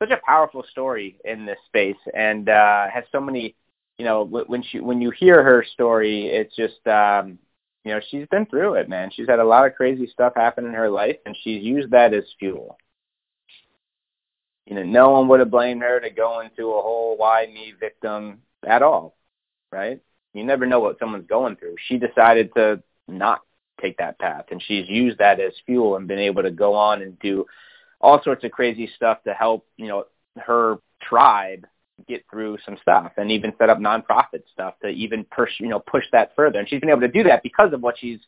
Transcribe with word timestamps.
such 0.00 0.10
a 0.10 0.20
powerful 0.26 0.64
story 0.70 1.18
in 1.24 1.46
this 1.46 1.58
space 1.66 1.96
and 2.14 2.48
uh, 2.48 2.88
has 2.92 3.04
so 3.12 3.20
many, 3.20 3.54
you 3.98 4.04
know, 4.04 4.24
when 4.24 4.62
she 4.62 4.80
when 4.80 5.00
you 5.00 5.10
hear 5.10 5.42
her 5.42 5.64
story, 5.74 6.26
it's 6.26 6.56
just, 6.56 6.84
um, 6.86 7.38
you 7.84 7.92
know, 7.92 8.00
she's 8.10 8.26
been 8.28 8.46
through 8.46 8.74
it, 8.74 8.88
man. 8.88 9.10
She's 9.14 9.28
had 9.28 9.38
a 9.38 9.44
lot 9.44 9.66
of 9.66 9.74
crazy 9.74 10.06
stuff 10.06 10.32
happen 10.34 10.64
in 10.64 10.72
her 10.72 10.88
life, 10.90 11.16
and 11.26 11.36
she's 11.42 11.62
used 11.62 11.90
that 11.90 12.14
as 12.14 12.24
fuel. 12.38 12.78
You 14.66 14.76
know, 14.76 14.84
no 14.84 15.10
one 15.10 15.28
would 15.28 15.40
have 15.40 15.50
blamed 15.50 15.82
her 15.82 16.00
to 16.00 16.10
go 16.10 16.40
into 16.40 16.70
a 16.70 16.82
whole 16.82 17.16
why 17.16 17.46
me 17.46 17.74
victim 17.78 18.40
at 18.66 18.82
all, 18.82 19.16
right? 19.72 20.00
You 20.32 20.44
never 20.44 20.64
know 20.64 20.80
what 20.80 20.98
someone's 20.98 21.26
going 21.26 21.56
through. 21.56 21.74
She 21.88 21.98
decided 21.98 22.54
to 22.54 22.82
not 23.08 23.42
take 23.80 23.98
that 23.98 24.18
path, 24.18 24.46
and 24.50 24.62
she's 24.62 24.88
used 24.88 25.18
that 25.18 25.40
as 25.40 25.52
fuel 25.66 25.96
and 25.96 26.08
been 26.08 26.18
able 26.18 26.42
to 26.42 26.50
go 26.50 26.74
on 26.74 27.02
and 27.02 27.18
do 27.18 27.46
all 28.00 28.22
sorts 28.22 28.44
of 28.44 28.50
crazy 28.50 28.90
stuff 28.96 29.22
to 29.24 29.34
help, 29.34 29.66
you 29.76 29.88
know, 29.88 30.04
her 30.36 30.78
tribe 31.02 31.66
get 32.08 32.24
through 32.30 32.56
some 32.64 32.78
stuff 32.80 33.12
and 33.16 33.30
even 33.30 33.52
set 33.58 33.68
up 33.68 33.78
nonprofit 33.78 34.42
stuff 34.52 34.74
to 34.82 34.88
even 34.88 35.24
push, 35.24 35.50
you 35.58 35.68
know, 35.68 35.80
push 35.80 36.04
that 36.12 36.34
further. 36.34 36.58
And 36.58 36.68
she's 36.68 36.80
been 36.80 36.90
able 36.90 37.00
to 37.02 37.08
do 37.08 37.24
that 37.24 37.42
because 37.42 37.72
of 37.72 37.82
what 37.82 37.96
she's 37.98 38.18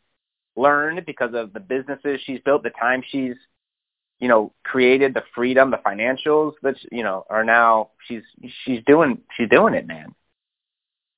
learned, 0.57 1.05
because 1.07 1.31
of 1.35 1.53
the 1.53 1.61
businesses 1.61 2.21
she's 2.25 2.41
built, 2.45 2.63
the 2.63 2.71
time 2.71 3.03
she's, 3.09 3.37
you 4.21 4.29
know, 4.29 4.53
created, 4.63 5.15
the 5.15 5.23
freedom, 5.35 5.71
the 5.71 5.79
financials 5.79 6.53
that, 6.63 6.77
you 6.91 7.03
know, 7.03 7.25
are 7.31 7.45
now, 7.45 7.91
she's, 8.07 8.23
she's 8.65 8.81
doing, 8.87 9.19
she's 9.37 9.49
doing 9.49 9.75
it, 9.75 9.87
man. 9.87 10.15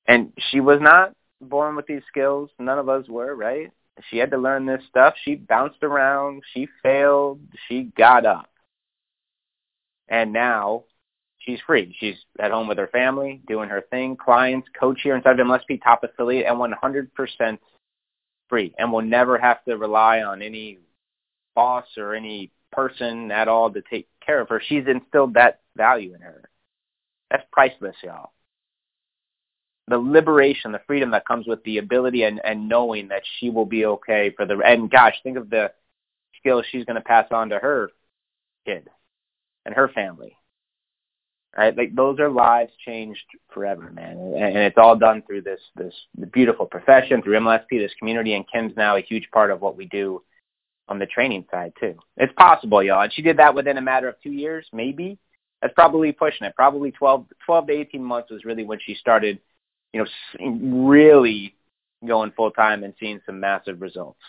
And 0.07 0.31
she 0.51 0.59
was 0.59 0.79
not 0.81 1.13
born 1.41 1.75
with 1.75 1.87
these 1.87 2.01
skills. 2.07 2.49
None 2.59 2.79
of 2.79 2.89
us 2.89 3.07
were, 3.09 3.35
right? 3.35 3.71
She 4.09 4.17
had 4.17 4.31
to 4.31 4.37
learn 4.37 4.65
this 4.65 4.83
stuff. 4.89 5.15
She 5.23 5.35
bounced 5.35 5.83
around. 5.83 6.43
She 6.53 6.67
failed. 6.83 7.39
She 7.67 7.91
got 7.97 8.25
up. 8.25 8.49
And 10.07 10.33
now 10.33 10.83
she's 11.39 11.59
free. 11.65 11.95
She's 11.99 12.15
at 12.39 12.51
home 12.51 12.67
with 12.67 12.77
her 12.77 12.87
family, 12.87 13.41
doing 13.47 13.69
her 13.69 13.83
thing, 13.89 14.17
clients, 14.17 14.67
coach 14.77 14.99
here 15.01 15.15
inside 15.15 15.39
of 15.39 15.47
MLSP, 15.47 15.81
top 15.81 16.03
affiliate, 16.03 16.45
and 16.45 16.57
100% 16.57 17.57
free. 18.49 18.73
And 18.77 18.91
will 18.91 19.01
never 19.01 19.37
have 19.37 19.63
to 19.65 19.77
rely 19.77 20.21
on 20.21 20.41
any 20.41 20.79
boss 21.55 21.85
or 21.97 22.13
any 22.13 22.51
person 22.71 23.31
at 23.31 23.47
all 23.47 23.71
to 23.71 23.81
take 23.89 24.07
care 24.23 24.41
of 24.41 24.49
her. 24.49 24.61
She's 24.67 24.85
instilled 24.87 25.35
that 25.35 25.61
value 25.77 26.13
in 26.13 26.21
her. 26.21 26.49
That's 27.31 27.45
priceless, 27.51 27.95
y'all 28.03 28.31
the 29.87 29.97
liberation, 29.97 30.71
the 30.71 30.81
freedom 30.87 31.11
that 31.11 31.27
comes 31.27 31.45
with 31.47 31.63
the 31.63 31.77
ability 31.77 32.23
and, 32.23 32.41
and 32.43 32.67
knowing 32.67 33.07
that 33.09 33.21
she 33.39 33.49
will 33.49 33.65
be 33.65 33.85
okay 33.85 34.33
for 34.35 34.45
the 34.45 34.59
and 34.65 34.89
gosh, 34.89 35.13
think 35.23 35.37
of 35.37 35.49
the 35.49 35.71
skills 36.39 36.65
she's 36.71 36.85
going 36.85 36.95
to 36.95 37.01
pass 37.01 37.27
on 37.31 37.49
to 37.49 37.59
her 37.59 37.89
kid 38.65 38.89
and 39.65 39.75
her 39.75 39.87
family. 39.89 40.37
Right? 41.55 41.75
Like 41.75 41.95
those 41.95 42.19
are 42.19 42.29
lives 42.29 42.71
changed 42.85 43.23
forever, 43.53 43.89
man. 43.91 44.17
And, 44.17 44.35
and 44.35 44.57
it's 44.57 44.77
all 44.77 44.97
done 44.97 45.23
through 45.25 45.43
this 45.43 45.61
this 45.75 45.93
beautiful 46.33 46.65
profession, 46.65 47.21
through 47.21 47.39
MLSP, 47.39 47.69
this 47.71 47.93
community, 47.97 48.33
and 48.33 48.45
Kim's 48.51 48.75
now 48.75 48.97
a 48.97 49.01
huge 49.01 49.29
part 49.31 49.51
of 49.51 49.61
what 49.61 49.77
we 49.77 49.85
do 49.85 50.21
on 50.87 50.99
the 50.99 51.05
training 51.05 51.45
side 51.49 51.73
too. 51.79 51.95
It's 52.17 52.33
possible, 52.33 52.83
y'all. 52.83 53.01
And 53.01 53.13
she 53.13 53.21
did 53.21 53.37
that 53.37 53.55
within 53.55 53.77
a 53.77 53.81
matter 53.81 54.07
of 54.07 54.15
two 54.21 54.31
years, 54.31 54.67
maybe. 54.73 55.17
That's 55.61 55.73
probably 55.73 56.11
pushing 56.11 56.45
it. 56.45 56.55
Probably 56.55 56.91
12, 56.91 57.25
12 57.45 57.67
to 57.67 57.73
18 57.73 58.03
months 58.03 58.29
was 58.29 58.45
really 58.45 58.65
when 58.65 58.79
she 58.85 58.93
started 58.93 59.39
you 59.95 60.03
know, 60.03 60.87
really 60.91 61.55
going 62.05 62.31
full 62.35 62.51
time 62.51 62.83
and 62.83 62.93
seeing 62.99 63.21
some 63.25 63.39
massive 63.39 63.81
results. 63.81 64.19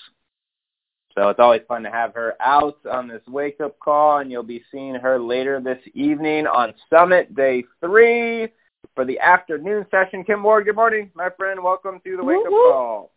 So 1.12 1.28
it's 1.28 1.41
always 1.41 1.62
fun 1.66 1.82
to 1.82 1.91
have 1.91 2.15
her 2.15 2.34
out 2.41 2.78
on 2.88 3.09
this 3.09 3.22
wake 3.27 3.60
up 3.60 3.78
call, 3.81 4.19
and 4.19 4.31
you'll 4.31 4.44
be 4.44 4.62
seeing 4.71 4.94
her 4.94 5.19
later 5.19 5.60
this 5.60 5.81
evening 5.94 6.47
on 6.47 6.72
Summit 6.88 7.34
Day 7.34 7.65
Three 7.81 8.49
for 8.94 9.04
the 9.04 9.19
afternoon 9.19 9.87
session. 9.91 10.22
Kim 10.22 10.43
Ward, 10.43 10.66
good 10.66 10.77
morning, 10.77 11.10
my 11.15 11.31
friend. 11.31 11.60
Welcome 11.60 12.00
to 12.04 12.16
the 12.16 12.22
wake 12.22 12.47
up 12.47 12.53
call. 12.53 13.10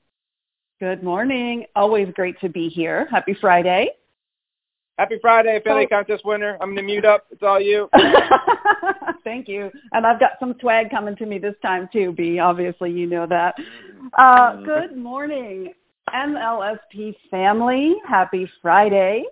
Good 0.80 1.04
morning. 1.04 1.66
Always 1.76 2.08
great 2.16 2.40
to 2.40 2.50
be 2.50 2.68
here. 2.68 3.08
Happy 3.12 3.38
Friday. 3.40 3.90
Happy 5.00 5.16
Friday, 5.22 5.62
Philly 5.64 5.86
oh. 5.86 5.96
contest 5.96 6.26
winner. 6.26 6.58
I'm 6.60 6.76
gonna 6.76 6.84
mute 6.84 7.06
up. 7.06 7.26
It's 7.32 7.42
all 7.42 7.58
you. 7.58 7.90
Thank 9.24 9.48
you. 9.48 9.72
And 9.94 10.06
I've 10.06 10.20
got 10.20 10.32
some 10.42 10.56
swag 10.60 10.90
coming 10.90 11.16
to 11.16 11.26
me 11.26 11.40
this 11.40 11.56
time 11.62 11.88
too, 11.94 12.12
B. 12.12 12.40
Obviously, 12.40 12.92
you 12.92 13.08
know 13.08 13.26
that. 13.26 13.56
Uh, 14.18 14.52
mm-hmm. 14.52 14.66
good 14.66 14.98
morning, 14.98 15.74
MLSP 16.14 17.16
family. 17.32 17.96
Happy 18.06 18.46
Friday. 18.62 19.24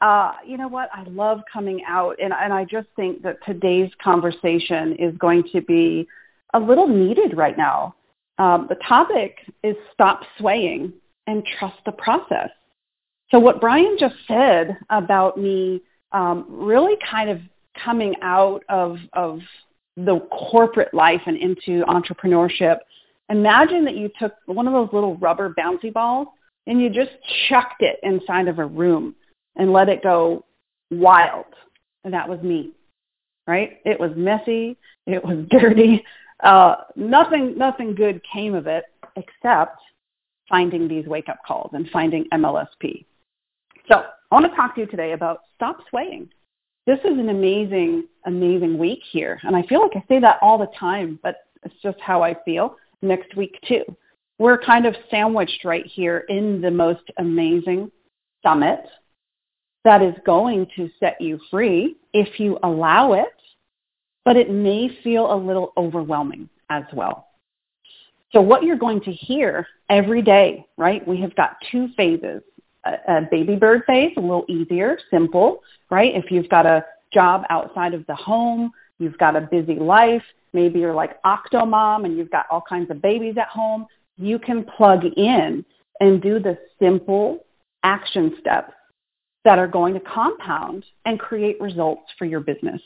Uh, 0.00 0.32
you 0.46 0.56
know 0.56 0.68
what? 0.68 0.88
I 0.94 1.02
love 1.02 1.42
coming 1.52 1.82
out, 1.86 2.16
and, 2.18 2.32
and 2.32 2.50
I 2.50 2.64
just 2.64 2.88
think 2.96 3.22
that 3.22 3.44
today's 3.44 3.90
conversation 4.02 4.96
is 4.96 5.14
going 5.18 5.44
to 5.52 5.60
be 5.60 6.08
a 6.54 6.58
little 6.58 6.88
needed 6.88 7.36
right 7.36 7.58
now. 7.58 7.94
Um, 8.38 8.68
the 8.70 8.76
topic 8.88 9.36
is 9.62 9.76
stop 9.92 10.22
swaying 10.38 10.94
and 11.26 11.44
trust 11.58 11.76
the 11.84 11.92
process. 11.92 12.48
So 13.30 13.38
what 13.38 13.60
Brian 13.60 13.96
just 13.98 14.16
said 14.26 14.76
about 14.90 15.38
me 15.38 15.82
um, 16.12 16.46
really 16.48 16.96
kind 17.08 17.30
of 17.30 17.40
coming 17.82 18.14
out 18.22 18.62
of, 18.68 18.98
of 19.12 19.40
the 19.96 20.20
corporate 20.30 20.92
life 20.92 21.22
and 21.26 21.36
into 21.36 21.84
entrepreneurship, 21.84 22.78
imagine 23.28 23.84
that 23.84 23.94
you 23.94 24.10
took 24.18 24.34
one 24.46 24.66
of 24.66 24.72
those 24.72 24.88
little 24.92 25.16
rubber 25.18 25.54
bouncy 25.56 25.92
balls 25.92 26.28
and 26.66 26.80
you 26.80 26.90
just 26.90 27.12
chucked 27.48 27.82
it 27.82 27.98
inside 28.02 28.48
of 28.48 28.58
a 28.58 28.66
room 28.66 29.14
and 29.56 29.72
let 29.72 29.88
it 29.88 30.02
go 30.02 30.44
wild. 30.90 31.46
And 32.04 32.12
that 32.12 32.28
was 32.28 32.40
me, 32.42 32.72
right? 33.46 33.80
It 33.84 33.98
was 33.98 34.10
messy. 34.16 34.76
It 35.06 35.24
was 35.24 35.46
dirty. 35.50 36.04
Uh, 36.42 36.76
nothing, 36.96 37.56
nothing 37.56 37.94
good 37.94 38.20
came 38.32 38.54
of 38.54 38.66
it 38.66 38.84
except 39.16 39.80
finding 40.48 40.88
these 40.88 41.06
wake 41.06 41.28
up 41.28 41.38
calls 41.46 41.70
and 41.74 41.88
finding 41.90 42.24
MLSP. 42.32 43.04
So 43.88 44.04
I 44.30 44.34
want 44.34 44.46
to 44.50 44.56
talk 44.56 44.74
to 44.74 44.82
you 44.82 44.86
today 44.86 45.12
about 45.12 45.40
stop 45.54 45.78
swaying. 45.88 46.28
This 46.86 46.98
is 47.00 47.18
an 47.18 47.28
amazing, 47.28 48.06
amazing 48.26 48.78
week 48.78 49.00
here. 49.10 49.38
And 49.42 49.54
I 49.54 49.62
feel 49.62 49.82
like 49.82 49.96
I 49.96 50.04
say 50.08 50.18
that 50.20 50.38
all 50.42 50.58
the 50.58 50.70
time, 50.78 51.18
but 51.22 51.36
it's 51.62 51.74
just 51.82 52.00
how 52.00 52.22
I 52.22 52.34
feel 52.44 52.76
next 53.02 53.36
week 53.36 53.58
too. 53.66 53.84
We're 54.38 54.58
kind 54.58 54.86
of 54.86 54.94
sandwiched 55.10 55.64
right 55.64 55.86
here 55.86 56.24
in 56.28 56.60
the 56.60 56.70
most 56.70 57.04
amazing 57.18 57.90
summit 58.42 58.80
that 59.84 60.02
is 60.02 60.14
going 60.24 60.66
to 60.76 60.90
set 60.98 61.20
you 61.20 61.38
free 61.50 61.96
if 62.12 62.40
you 62.40 62.58
allow 62.62 63.12
it, 63.12 63.34
but 64.24 64.36
it 64.36 64.50
may 64.50 64.90
feel 65.02 65.32
a 65.32 65.36
little 65.36 65.72
overwhelming 65.76 66.48
as 66.70 66.84
well. 66.92 67.28
So 68.32 68.40
what 68.40 68.62
you're 68.62 68.76
going 68.76 69.00
to 69.02 69.12
hear 69.12 69.66
every 69.88 70.22
day, 70.22 70.66
right? 70.76 71.06
We 71.06 71.20
have 71.20 71.34
got 71.34 71.56
two 71.70 71.88
phases 71.96 72.42
a, 72.84 73.22
baby 73.30 73.56
bird 73.56 73.82
phase, 73.86 74.12
a 74.16 74.20
little 74.20 74.44
easier, 74.48 74.98
simple, 75.10 75.62
right? 75.90 76.14
If 76.14 76.30
you've 76.30 76.48
got 76.48 76.66
a 76.66 76.84
job 77.12 77.42
outside 77.50 77.94
of 77.94 78.06
the 78.06 78.14
home, 78.14 78.72
you've 78.98 79.18
got 79.18 79.36
a 79.36 79.40
busy 79.40 79.76
life, 79.76 80.22
maybe 80.52 80.80
you're 80.80 80.94
like 80.94 81.20
octomom 81.22 82.04
and 82.04 82.16
you've 82.16 82.30
got 82.30 82.46
all 82.50 82.62
kinds 82.66 82.90
of 82.90 83.02
babies 83.02 83.34
at 83.38 83.48
home, 83.48 83.86
you 84.16 84.38
can 84.38 84.64
plug 84.64 85.04
in 85.16 85.64
and 86.00 86.22
do 86.22 86.38
the 86.38 86.58
simple 86.78 87.44
action 87.82 88.36
steps 88.40 88.72
that 89.44 89.58
are 89.58 89.68
going 89.68 89.94
to 89.94 90.00
compound 90.00 90.84
and 91.06 91.18
create 91.18 91.60
results 91.60 92.02
for 92.18 92.26
your 92.26 92.40
business. 92.40 92.80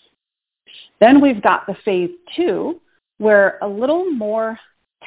Then 1.00 1.20
we've 1.20 1.42
got 1.42 1.66
the 1.66 1.76
phase 1.84 2.10
two, 2.36 2.80
where 3.18 3.58
a 3.62 3.68
little 3.68 4.10
more 4.10 4.58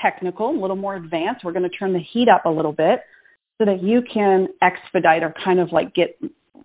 technical, 0.02 0.50
a 0.50 0.60
little 0.60 0.76
more 0.76 0.96
advanced. 0.96 1.44
We're 1.44 1.54
going 1.54 1.70
to 1.70 1.78
turn 1.78 1.94
the 1.94 2.00
heat 2.00 2.30
up 2.30 2.46
a 2.46 2.50
little 2.50 2.72
bit 2.72 3.02
so 3.58 3.66
that 3.66 3.82
you 3.82 4.02
can 4.02 4.48
expedite 4.62 5.24
or 5.24 5.34
kind 5.44 5.60
of 5.60 5.72
like 5.72 5.94
get 5.94 6.20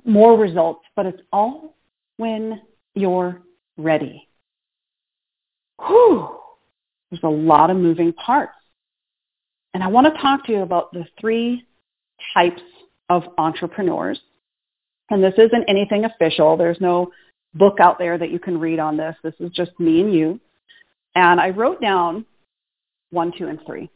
more 0.04 0.36
results, 0.36 0.84
but 0.94 1.06
it's 1.06 1.22
all 1.32 1.76
when 2.16 2.60
you're 2.94 3.40
ready. 3.76 4.28
Whew, 5.86 6.38
there's 7.10 7.22
a 7.22 7.28
lot 7.28 7.70
of 7.70 7.76
moving 7.76 8.12
parts. 8.12 8.52
And 9.74 9.82
I 9.82 9.86
want 9.86 10.06
to 10.06 10.20
talk 10.20 10.44
to 10.46 10.52
you 10.52 10.62
about 10.62 10.92
the 10.92 11.06
three 11.20 11.66
types 12.34 12.62
of 13.08 13.24
entrepreneurs. 13.38 14.20
And 15.10 15.22
this 15.22 15.34
isn't 15.38 15.64
anything 15.68 16.04
official. 16.04 16.56
There's 16.56 16.80
no 16.80 17.10
book 17.54 17.78
out 17.80 17.98
there 17.98 18.18
that 18.18 18.30
you 18.30 18.38
can 18.38 18.58
read 18.58 18.78
on 18.78 18.96
this. 18.96 19.16
This 19.22 19.34
is 19.40 19.50
just 19.50 19.78
me 19.78 20.00
and 20.00 20.12
you. 20.12 20.40
And 21.14 21.40
I 21.40 21.50
wrote 21.50 21.80
down 21.80 22.24
one, 23.10 23.32
two, 23.36 23.48
and 23.48 23.60
three. 23.66 23.90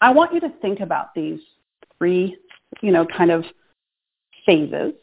I 0.00 0.12
want 0.12 0.32
you 0.32 0.40
to 0.40 0.52
think 0.60 0.80
about 0.80 1.14
these 1.14 1.40
three, 2.00 2.36
you 2.82 2.90
know, 2.90 3.06
kind 3.06 3.30
of 3.30 3.44
phases 4.44 4.94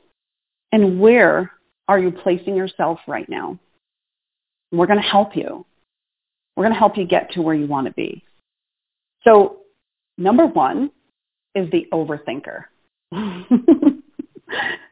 and 0.72 1.00
where 1.00 1.52
are 1.88 2.00
you 2.00 2.12
placing 2.12 2.56
yourself 2.56 3.00
right 3.08 3.28
now? 3.30 3.58
We're 4.72 4.88
going 4.88 5.02
to 5.02 5.08
help 5.08 5.36
you. 5.36 5.66
We're 6.56 6.66
going 6.66 6.74
to 6.74 6.80
help 6.80 6.98
you 6.98 7.06
get 7.06 7.32
to 7.32 7.42
where 7.42 7.56
you 7.56 7.68
want 7.68 7.88
to 7.88 7.94
be. 7.94 8.24
So 9.24 9.60
number 10.18 10.46
one 10.46 10.92
is 11.56 11.70
the 11.72 11.88
overthinker. 11.94 12.66
and 13.12 14.04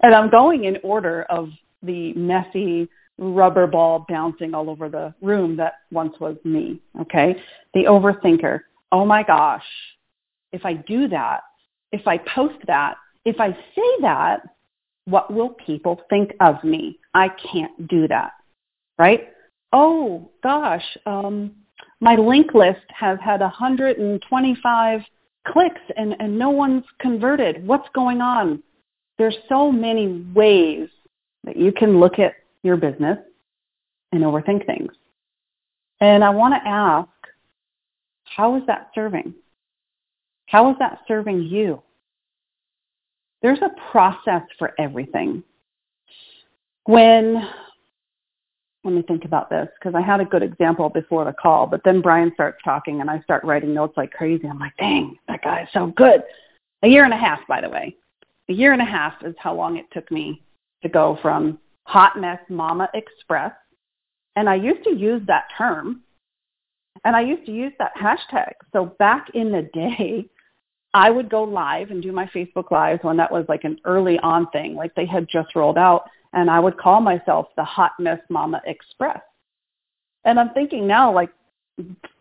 I'm 0.01 0.29
going 0.29 0.63
in 0.65 0.77
order 0.83 1.23
of 1.23 1.49
the 1.83 2.13
messy 2.13 2.87
rubber 3.17 3.67
ball 3.67 4.05
bouncing 4.07 4.53
all 4.53 4.69
over 4.69 4.89
the 4.89 5.13
room 5.21 5.57
that 5.57 5.73
once 5.91 6.15
was 6.19 6.37
me. 6.43 6.79
Okay. 7.01 7.35
The 7.73 7.83
overthinker. 7.83 8.61
Oh 8.91 9.05
my 9.05 9.23
gosh. 9.23 9.65
If 10.51 10.65
I 10.65 10.73
do 10.73 11.07
that, 11.09 11.41
if 11.95 12.05
I 12.07 12.17
post 12.17 12.59
that, 12.67 12.95
if 13.23 13.39
I 13.39 13.51
say 13.51 13.89
that, 14.01 14.41
what 15.05 15.33
will 15.33 15.49
people 15.49 16.01
think 16.09 16.33
of 16.41 16.61
me? 16.63 16.99
I 17.13 17.29
can't 17.29 17.87
do 17.87 18.07
that. 18.09 18.31
Right? 18.97 19.29
Oh 19.71 20.29
gosh, 20.43 20.85
um, 21.05 21.51
my 22.01 22.15
link 22.15 22.53
list 22.53 22.85
has 22.89 23.17
had 23.23 23.39
125 23.39 25.01
clicks 25.47 25.81
and, 25.95 26.15
and 26.19 26.37
no 26.37 26.49
one's 26.49 26.83
converted. 26.99 27.65
What's 27.65 27.87
going 27.93 28.19
on? 28.19 28.61
There's 29.17 29.37
so 29.47 29.71
many 29.71 30.25
ways 30.33 30.89
that 31.45 31.55
you 31.55 31.71
can 31.71 31.99
look 31.99 32.19
at 32.19 32.33
your 32.63 32.75
business 32.75 33.17
and 34.11 34.23
overthink 34.23 34.65
things. 34.65 34.91
And 36.01 36.23
I 36.23 36.29
want 36.29 36.53
to 36.55 36.67
ask, 36.67 37.09
how 38.25 38.57
is 38.57 38.63
that 38.67 38.89
serving? 38.93 39.33
How 40.47 40.69
is 40.71 40.75
that 40.79 40.99
serving 41.07 41.43
you? 41.43 41.81
There's 43.45 43.61
a 43.61 43.69
process 43.91 44.41
for 44.57 44.73
everything. 44.79 45.43
When, 46.85 47.47
let 48.83 48.91
me 48.91 49.03
think 49.03 49.23
about 49.23 49.51
this 49.51 49.67
because 49.77 49.93
I 49.93 50.01
had 50.01 50.19
a 50.19 50.25
good 50.25 50.41
example 50.41 50.89
before 50.89 51.25
the 51.25 51.33
call, 51.33 51.67
but 51.67 51.81
then 51.85 52.01
Brian 52.01 52.31
starts 52.33 52.57
talking 52.65 53.01
and 53.01 53.09
I 53.11 53.21
start 53.21 53.43
writing 53.43 53.71
notes 53.71 53.93
like 53.97 54.11
crazy. 54.13 54.47
I'm 54.47 54.57
like, 54.57 54.75
dang, 54.79 55.19
that 55.27 55.43
guy 55.43 55.61
is 55.61 55.67
so 55.73 55.93
good. 55.95 56.23
A 56.81 56.87
year 56.87 57.03
and 57.03 57.13
a 57.13 57.17
half, 57.17 57.39
by 57.47 57.61
the 57.61 57.69
way. 57.69 57.95
A 58.49 58.53
year 58.53 58.73
and 58.73 58.81
a 58.81 58.85
half 58.85 59.13
is 59.23 59.35
how 59.37 59.53
long 59.53 59.77
it 59.77 59.85
took 59.93 60.09
me 60.09 60.41
to 60.81 60.89
go 60.89 61.19
from 61.21 61.59
Hot 61.83 62.19
Mess 62.19 62.39
Mama 62.49 62.89
Express. 62.95 63.51
And 64.35 64.49
I 64.49 64.55
used 64.55 64.83
to 64.85 64.95
use 64.95 65.21
that 65.27 65.49
term 65.55 66.01
and 67.03 67.15
I 67.15 67.21
used 67.21 67.45
to 67.45 67.51
use 67.51 67.73
that 67.77 67.91
hashtag. 67.95 68.53
So 68.73 68.95
back 68.97 69.27
in 69.35 69.51
the 69.51 69.69
day, 69.71 70.31
I 70.95 71.11
would 71.11 71.29
go 71.29 71.43
live 71.43 71.91
and 71.91 72.01
do 72.01 72.11
my 72.11 72.25
Facebook 72.27 72.71
Lives 72.71 73.03
when 73.03 73.17
that 73.17 73.31
was 73.31 73.45
like 73.47 73.65
an 73.65 73.77
early 73.85 74.17
on 74.19 74.49
thing, 74.49 74.73
like 74.73 74.95
they 74.95 75.05
had 75.05 75.27
just 75.29 75.55
rolled 75.55 75.77
out. 75.77 76.05
And 76.33 76.49
I 76.49 76.59
would 76.59 76.77
call 76.77 77.01
myself 77.01 77.47
the 77.55 77.63
Hot 77.63 77.91
Mess 77.99 78.19
Mama 78.29 78.61
Express. 78.65 79.21
And 80.23 80.39
I'm 80.39 80.49
thinking 80.49 80.87
now, 80.87 81.13
like, 81.13 81.29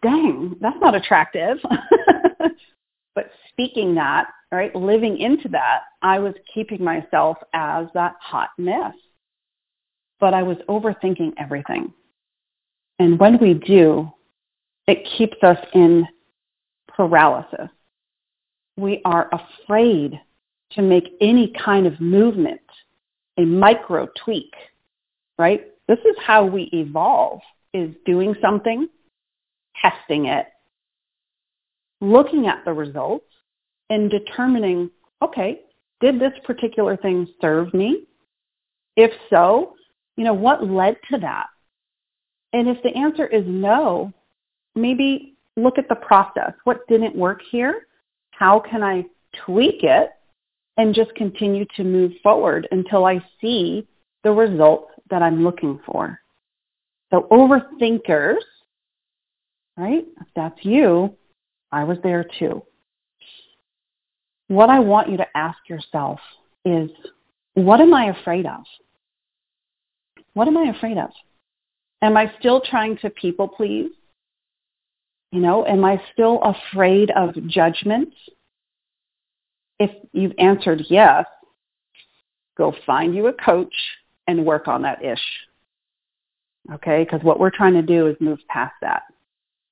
dang, 0.03 0.57
that's 0.61 0.77
not 0.81 0.95
attractive. 0.95 1.59
but 3.15 3.31
speaking 3.49 3.95
that, 3.95 4.27
right, 4.53 4.75
living 4.77 5.19
into 5.19 5.49
that, 5.49 5.85
I 6.03 6.19
was 6.19 6.35
keeping 6.53 6.85
myself 6.85 7.39
as 7.55 7.87
that 7.95 8.15
hot 8.21 8.51
mess 8.59 8.93
but 10.25 10.33
I 10.35 10.43
was 10.43 10.57
overthinking 10.71 11.35
everything. 11.39 11.93
And 12.99 13.19
when 13.19 13.39
we 13.39 13.53
do, 13.53 14.11
it 14.87 15.07
keeps 15.19 15.37
us 15.43 15.59
in 15.75 16.07
paralysis. 16.89 17.69
We 18.77 19.01
are 19.05 19.31
afraid 19.33 20.21
to 20.73 20.83
make 20.83 21.17
any 21.21 21.53
kind 21.65 21.87
of 21.87 22.01
movement, 22.01 22.61
a 23.39 23.43
micro 23.43 24.09
tweak, 24.25 24.53
right? 25.39 25.67
This 25.87 25.99
is 26.01 26.17
how 26.25 26.45
we 26.45 26.65
evolve, 26.73 27.41
is 27.73 27.95
doing 28.07 28.35
something, 28.41 28.89
testing 29.81 30.27
it, 30.27 30.47
looking 32.01 32.47
at 32.47 32.65
the 32.65 32.73
results, 32.73 33.27
and 33.91 34.11
determining, 34.11 34.91
okay, 35.23 35.61
did 36.01 36.19
this 36.19 36.33
particular 36.45 36.97
thing 36.97 37.29
serve 37.41 37.73
me? 37.75 38.07
If 38.97 39.13
so, 39.31 39.75
you 40.17 40.25
know, 40.25 40.35
what 40.35 40.67
led 40.67 40.97
to 41.11 41.19
that? 41.19 41.47
And 42.53 42.69
if 42.69 42.83
the 42.83 42.95
answer 42.97 43.27
is 43.27 43.45
no, 43.47 44.13
maybe 44.75 45.37
look 45.57 45.79
at 45.79 45.89
the 45.89 45.97
process. 45.97 46.53
What 46.65 46.87
didn't 46.89 47.15
work 47.17 47.41
here? 47.51 47.87
How 48.39 48.59
can 48.59 48.83
I 48.83 49.05
tweak 49.45 49.83
it 49.83 50.11
and 50.77 50.95
just 50.95 51.15
continue 51.15 51.65
to 51.77 51.85
move 51.85 52.13
forward 52.23 52.67
until 52.73 53.05
I 53.05 53.25
see 53.41 53.87
the 54.25 54.33
results 54.33 54.91
that 55.11 55.23
I'm 55.23 55.45
looking 55.45 55.81
for? 55.87 56.19
So 57.13 57.29
overthinkers, 57.31 58.41
right? 59.77 60.05
If 60.21 60.27
that's 60.35 60.59
you, 60.65 61.15
I 61.71 61.85
was 61.85 61.99
there 62.03 62.27
too. 62.39 62.63
What 64.49 64.69
I 64.69 64.81
want 64.81 65.11
you 65.11 65.17
to 65.17 65.37
ask 65.37 65.59
yourself 65.69 66.19
is, 66.65 66.91
what 67.55 67.81
am 67.81 67.95
I 67.95 68.07
afraid 68.07 68.47
of? 68.47 68.65
What 70.35 70.49
am 70.49 70.57
I 70.57 70.73
afraid 70.77 70.99
of? 70.99 71.11
Am 72.03 72.17
I 72.17 72.33
still 72.41 72.61
trying 72.61 72.99
to 72.99 73.11
people 73.11 73.47
please? 73.47 73.91
You 75.35 75.41
know, 75.41 75.67
am 75.67 75.85
I 75.85 76.01
still 76.13 76.41
afraid 76.43 77.11
of 77.11 77.35
judgment? 77.49 78.15
If 79.81 79.91
you've 80.13 80.35
answered 80.39 80.83
yes, 80.89 81.25
go 82.57 82.73
find 82.87 83.17
you 83.17 83.27
a 83.27 83.33
coach 83.33 83.75
and 84.29 84.47
work 84.47 84.69
on 84.69 84.83
that 84.83 85.05
ish. 85.05 85.19
Okay? 86.73 87.03
Because 87.03 87.25
what 87.25 87.41
we're 87.41 87.51
trying 87.51 87.73
to 87.73 87.83
do 87.83 88.07
is 88.07 88.17
move 88.21 88.39
past 88.49 88.75
that. 88.81 89.03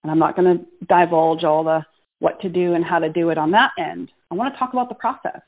And 0.02 0.10
I'm 0.10 0.18
not 0.18 0.34
going 0.34 0.58
to 0.58 0.66
divulge 0.88 1.44
all 1.44 1.62
the 1.62 1.86
what 2.18 2.40
to 2.40 2.48
do 2.48 2.74
and 2.74 2.84
how 2.84 2.98
to 2.98 3.08
do 3.08 3.28
it 3.28 3.38
on 3.38 3.52
that 3.52 3.70
end. 3.78 4.10
I 4.32 4.34
want 4.34 4.52
to 4.52 4.58
talk 4.58 4.72
about 4.72 4.88
the 4.88 4.96
process. 4.96 5.42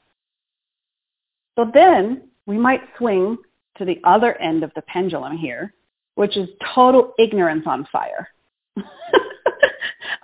So 1.58 1.69
then 1.75 2.28
we 2.46 2.56
might 2.56 2.82
swing 2.99 3.37
to 3.78 3.84
the 3.84 4.00
other 4.05 4.40
end 4.40 4.62
of 4.62 4.70
the 4.76 4.82
pendulum 4.82 5.37
here, 5.37 5.75
which 6.14 6.37
is 6.37 6.49
total 6.72 7.14
ignorance 7.19 7.64
on 7.67 7.88
fire. 7.90 8.28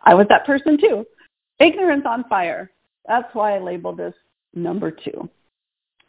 I 0.05 0.15
was 0.15 0.27
that 0.29 0.47
person 0.47 0.79
too. 0.79 1.07
Ignorance 1.59 2.05
on 2.07 2.25
fire. 2.25 2.71
That's 3.07 3.33
why 3.35 3.57
I 3.57 3.61
labeled 3.61 3.99
this 3.99 4.15
number 4.55 4.91
two. 4.91 5.29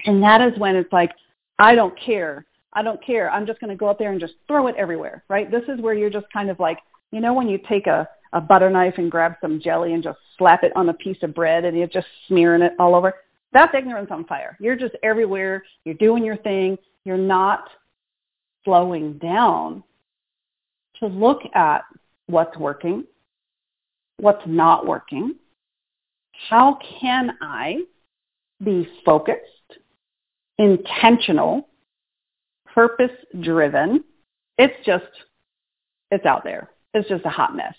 And 0.06 0.22
that 0.24 0.42
is 0.42 0.58
when 0.58 0.76
it's 0.76 0.92
like, 0.92 1.12
I 1.60 1.76
don't 1.76 1.98
care. 2.00 2.46
I 2.74 2.82
don't 2.82 3.04
care. 3.04 3.30
I'm 3.30 3.46
just 3.46 3.60
going 3.60 3.70
to 3.70 3.76
go 3.76 3.88
up 3.88 4.00
there 4.00 4.12
and 4.12 4.20
just 4.20 4.34
throw 4.48 4.68
it 4.68 4.76
everywhere, 4.78 5.24
right? 5.30 5.52
This 5.52 5.64
is 5.68 5.82
where 5.82 5.94
you're 5.94 6.10
just 6.10 6.32
kind 6.32 6.50
of 6.50 6.60
like, 6.60 6.80
you 7.12 7.20
know, 7.20 7.34
when 7.34 7.50
you 7.50 7.60
take 7.70 7.88
a, 7.88 8.08
a 8.34 8.42
butter 8.42 8.70
knife 8.70 8.96
and 8.98 9.12
grab 9.12 9.34
some 9.42 9.60
jelly 9.60 9.94
and 9.94 10.04
just 10.04 10.20
slap 10.38 10.64
it 10.64 10.72
on 10.76 10.90
a 10.90 10.94
piece 10.94 11.22
of 11.22 11.36
bread 11.36 11.66
and 11.66 11.78
you're 11.78 11.88
just 11.88 12.08
smearing 12.28 12.62
it 12.62 12.74
all 12.80 12.96
over. 12.96 13.14
That's 13.54 13.76
ignorance 13.76 14.10
on 14.12 14.26
fire. 14.26 14.58
You're 14.62 14.78
just 14.78 14.96
everywhere. 15.04 15.64
You're 15.84 15.96
doing 15.96 16.24
your 16.24 16.38
thing. 16.38 16.78
You're 17.04 17.18
not 17.18 17.66
slowing 18.64 19.18
down 19.18 19.84
to 21.00 21.08
look 21.08 21.42
at 21.54 21.82
what's 22.28 22.56
working, 22.58 23.04
what's 24.18 24.46
not 24.46 24.86
working. 24.86 25.36
How 26.50 26.78
can 27.00 27.38
I 27.42 27.82
be 28.64 28.88
focused, 29.06 29.80
intentional, 30.58 31.68
purpose 32.74 33.12
driven? 33.42 34.04
It's 34.58 34.86
just, 34.86 35.06
it's 36.10 36.26
out 36.26 36.44
there. 36.44 36.70
It's 36.94 37.08
just 37.10 37.26
a 37.26 37.30
hot 37.30 37.56
mess. 37.56 37.76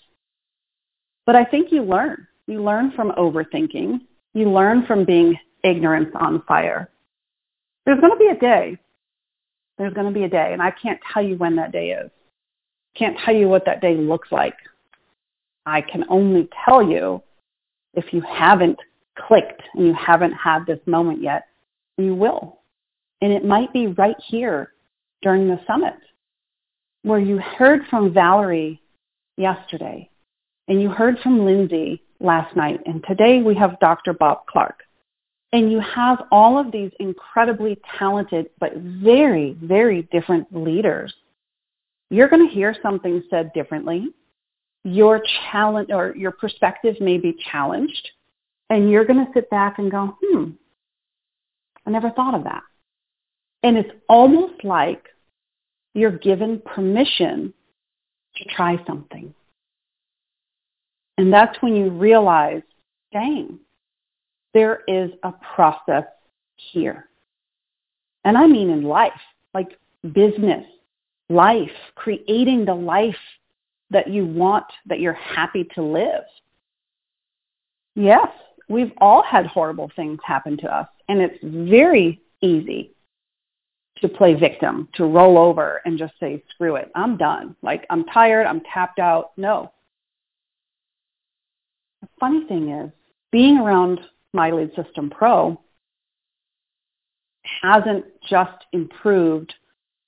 But 1.25 1.35
I 1.35 1.45
think 1.45 1.71
you 1.71 1.83
learn. 1.83 2.27
You 2.47 2.63
learn 2.63 2.91
from 2.91 3.11
overthinking. 3.11 4.01
You 4.33 4.51
learn 4.51 4.85
from 4.85 5.05
being 5.05 5.37
ignorance 5.63 6.11
on 6.15 6.41
fire. 6.47 6.89
There's 7.85 7.99
going 7.99 8.13
to 8.13 8.19
be 8.19 8.27
a 8.27 8.39
day 8.39 8.77
there's 9.77 9.93
going 9.93 10.07
to 10.07 10.17
be 10.17 10.25
a 10.25 10.29
day, 10.29 10.53
and 10.53 10.61
I 10.61 10.71
can't 10.71 10.99
tell 11.11 11.23
you 11.23 11.35
when 11.35 11.55
that 11.55 11.71
day 11.71 11.91
is. 11.91 12.09
Can't 12.95 13.17
tell 13.25 13.33
you 13.33 13.47
what 13.47 13.65
that 13.65 13.81
day 13.81 13.95
looks 13.95 14.31
like. 14.31 14.55
I 15.65 15.81
can 15.81 16.05
only 16.09 16.49
tell 16.65 16.83
you 16.83 17.21
if 17.93 18.13
you 18.13 18.21
haven't 18.21 18.79
clicked 19.17 19.61
and 19.75 19.85
you 19.85 19.93
haven't 19.93 20.33
had 20.33 20.65
this 20.65 20.79
moment 20.85 21.21
yet, 21.21 21.45
you 21.97 22.15
will. 22.15 22.61
And 23.21 23.31
it 23.31 23.45
might 23.45 23.71
be 23.71 23.87
right 23.87 24.15
here 24.27 24.73
during 25.21 25.47
the 25.47 25.59
summit 25.65 25.95
where 27.03 27.19
you 27.19 27.37
heard 27.37 27.81
from 27.89 28.13
Valerie 28.13 28.81
yesterday 29.37 30.09
and 30.67 30.81
you 30.81 30.89
heard 30.89 31.19
from 31.19 31.45
Lindsay 31.45 32.01
last 32.19 32.55
night. 32.55 32.79
And 32.85 33.03
today 33.07 33.41
we 33.41 33.55
have 33.55 33.79
Dr. 33.79 34.13
Bob 34.13 34.45
Clark. 34.47 34.79
And 35.51 35.71
you 35.71 35.79
have 35.81 36.23
all 36.31 36.57
of 36.57 36.71
these 36.71 36.91
incredibly 36.99 37.79
talented 37.99 38.49
but 38.59 38.75
very, 38.75 39.55
very 39.61 40.07
different 40.11 40.47
leaders 40.51 41.13
you're 42.13 42.29
going 42.29 42.47
to 42.47 42.53
hear 42.53 42.75
something 42.83 43.23
said 43.29 43.51
differently. 43.53 44.09
Your 44.83 45.21
challenge 45.51 45.89
or 45.91 46.15
your 46.15 46.31
perspective 46.31 46.95
may 46.99 47.17
be 47.17 47.35
challenged 47.51 48.09
and 48.69 48.89
you're 48.89 49.05
going 49.05 49.25
to 49.25 49.31
sit 49.33 49.49
back 49.49 49.79
and 49.79 49.91
go, 49.91 50.17
hmm, 50.21 50.51
I 51.85 51.91
never 51.91 52.09
thought 52.11 52.35
of 52.35 52.43
that. 52.43 52.63
And 53.61 53.77
it's 53.77 53.91
almost 54.09 54.63
like 54.63 55.07
you're 55.93 56.17
given 56.17 56.61
permission 56.65 57.53
to 58.35 58.43
try 58.55 58.83
something. 58.85 59.33
And 61.17 61.31
that's 61.31 61.55
when 61.61 61.75
you 61.75 61.89
realize, 61.89 62.63
dang, 63.11 63.59
there 64.53 64.81
is 64.87 65.11
a 65.23 65.33
process 65.55 66.05
here. 66.55 67.09
And 68.25 68.37
I 68.37 68.47
mean 68.47 68.69
in 68.69 68.83
life, 68.83 69.11
like 69.53 69.77
business, 70.13 70.65
life, 71.29 71.71
creating 71.95 72.65
the 72.65 72.73
life 72.73 73.15
that 73.93 74.09
you 74.09 74.25
want, 74.25 74.65
that 74.87 74.99
you're 74.99 75.13
happy 75.13 75.65
to 75.75 75.81
live. 75.81 76.23
Yes, 77.95 78.27
we've 78.67 78.91
all 78.97 79.23
had 79.23 79.45
horrible 79.45 79.89
things 79.95 80.19
happen 80.25 80.57
to 80.57 80.75
us, 80.75 80.87
and 81.07 81.21
it's 81.21 81.37
very 81.43 82.21
easy 82.41 82.91
to 84.01 84.09
play 84.09 84.33
victim, 84.33 84.89
to 84.95 85.05
roll 85.05 85.37
over 85.37 85.81
and 85.85 85.97
just 85.97 86.13
say, 86.19 86.43
screw 86.49 86.75
it, 86.75 86.91
I'm 86.95 87.15
done. 87.15 87.55
Like, 87.61 87.85
I'm 87.89 88.03
tired, 88.05 88.45
I'm 88.45 88.61
tapped 88.73 88.99
out. 88.99 89.31
No. 89.37 89.71
The 92.01 92.09
funny 92.19 92.45
thing 92.47 92.69
is, 92.69 92.91
being 93.31 93.57
around 93.59 94.01
My 94.33 94.51
Lead 94.51 94.71
System 94.75 95.09
Pro 95.09 95.59
hasn't 97.61 98.05
just 98.29 98.65
improved 98.73 99.53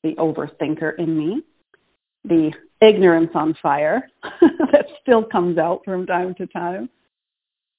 the 0.04 0.14
overthinker 0.16 0.98
in 1.00 1.18
me, 1.18 1.42
the 2.24 2.52
ignorance 2.82 3.32
on 3.36 3.56
fire 3.62 4.10
that 4.42 4.86
still 5.02 5.24
comes 5.24 5.58
out 5.58 5.82
from 5.86 6.06
time 6.06 6.36
to 6.36 6.48
time, 6.48 6.90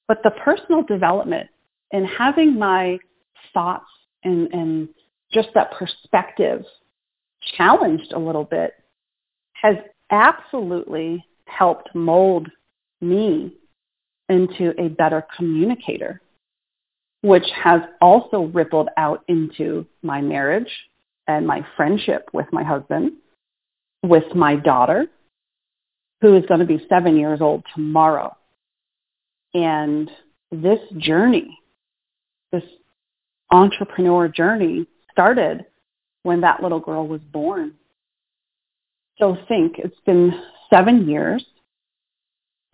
but 0.08 0.18
the 0.22 0.30
personal 0.42 0.82
development 0.82 1.48
and 1.92 2.06
having 2.06 2.58
my 2.58 2.98
thoughts 3.52 3.86
and, 4.24 4.52
and 4.52 4.88
just 5.32 5.48
that 5.54 5.72
perspective 5.72 6.64
challenged 7.56 8.12
a 8.12 8.18
little 8.18 8.44
bit 8.44 8.74
has 9.52 9.76
absolutely 10.10 11.24
helped 11.46 11.94
mold 11.94 12.48
me 13.00 13.54
into 14.28 14.72
a 14.80 14.88
better 14.88 15.24
communicator, 15.36 16.20
which 17.22 17.46
has 17.62 17.80
also 18.00 18.44
rippled 18.46 18.88
out 18.96 19.22
into 19.28 19.86
my 20.02 20.20
marriage 20.20 20.70
and 21.28 21.46
my 21.46 21.64
friendship 21.76 22.28
with 22.32 22.46
my 22.52 22.62
husband, 22.62 23.12
with 24.06 24.34
my 24.34 24.56
daughter, 24.56 25.06
who 26.20 26.36
is 26.36 26.44
going 26.46 26.60
to 26.60 26.66
be 26.66 26.84
seven 26.88 27.16
years 27.16 27.40
old 27.40 27.64
tomorrow. 27.74 28.36
And 29.54 30.10
this 30.50 30.80
journey, 30.98 31.58
this 32.52 32.62
entrepreneur 33.50 34.28
journey 34.28 34.86
started 35.12 35.64
when 36.22 36.40
that 36.40 36.62
little 36.62 36.80
girl 36.80 37.06
was 37.06 37.20
born. 37.32 37.74
So 39.18 39.36
think, 39.48 39.76
it's 39.78 40.00
been 40.04 40.32
seven 40.68 41.08
years. 41.08 41.44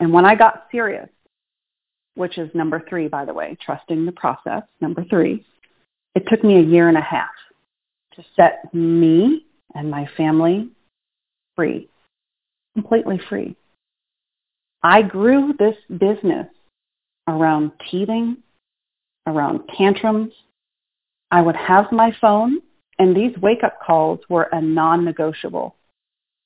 And 0.00 0.12
when 0.12 0.24
I 0.24 0.34
got 0.34 0.66
serious, 0.72 1.08
which 2.14 2.36
is 2.38 2.50
number 2.54 2.82
three, 2.88 3.08
by 3.08 3.24
the 3.24 3.34
way, 3.34 3.56
trusting 3.64 4.04
the 4.04 4.12
process, 4.12 4.62
number 4.80 5.04
three, 5.08 5.44
it 6.14 6.24
took 6.28 6.42
me 6.42 6.58
a 6.58 6.62
year 6.62 6.88
and 6.88 6.98
a 6.98 7.02
half 7.02 7.30
to 8.16 8.24
set 8.36 8.74
me 8.74 9.46
and 9.74 9.90
my 9.90 10.06
family 10.16 10.68
free, 11.56 11.88
completely 12.74 13.20
free. 13.28 13.56
I 14.82 15.02
grew 15.02 15.54
this 15.58 15.76
business 15.98 16.46
around 17.28 17.72
teething, 17.90 18.38
around 19.26 19.60
tantrums. 19.76 20.32
I 21.30 21.40
would 21.40 21.56
have 21.56 21.92
my 21.92 22.14
phone, 22.20 22.58
and 22.98 23.16
these 23.16 23.36
wake-up 23.38 23.78
calls 23.84 24.20
were 24.28 24.48
a 24.52 24.60
non-negotiable. 24.60 25.76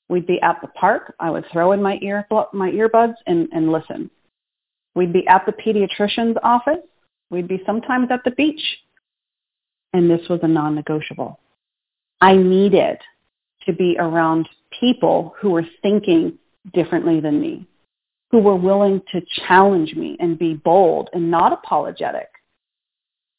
We'd 0.09 0.27
be 0.27 0.41
at 0.43 0.61
the 0.61 0.69
park. 0.69 1.15
I 1.19 1.31
would 1.31 1.45
throw 1.51 1.73
in 1.73 1.83
my 1.83 1.99
ear 2.03 2.27
my 2.53 2.71
earbuds 2.71 3.17
and, 3.27 3.49
and 3.53 3.73
listen. 3.73 4.11
We'd 4.95 5.13
be 5.13 5.27
at 5.27 5.45
the 5.47 5.53
pediatrician's 5.53 6.37
office. 6.43 6.85
We'd 7.31 7.49
be 7.49 7.63
sometimes 7.67 8.09
at 8.11 8.23
the 8.25 8.31
beach. 8.33 8.63
And 9.93 10.09
this 10.11 10.29
was 10.29 10.41
a 10.43 10.49
non-negotiable. 10.49 11.41
I 12.21 12.37
needed 12.37 12.99
to 13.67 13.73
be 13.73 13.97
around 13.99 14.49
people 14.81 15.35
who 15.41 15.51
were 15.51 15.67
thinking 15.83 16.39
differently 16.73 17.21
than 17.21 17.41
me, 17.41 17.67
who 18.31 18.39
were 18.39 18.57
willing 18.57 19.01
to 19.13 19.21
challenge 19.47 19.95
me 19.95 20.17
and 20.21 20.39
be 20.39 20.55
bold 20.55 21.11
and 21.13 21.31
not 21.31 21.53
apologetic 21.53 22.29